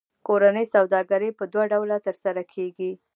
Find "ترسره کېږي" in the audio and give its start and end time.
2.07-2.91